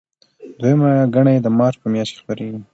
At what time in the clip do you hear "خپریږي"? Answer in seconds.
2.21-2.59